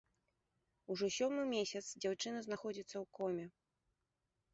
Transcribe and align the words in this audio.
Ужо 0.93 1.09
сёмы 1.17 1.43
месяц 1.55 1.81
дзяўчына 2.05 2.39
знаходзіцца 2.47 2.93
ў 2.93 3.05
коме. 3.19 3.45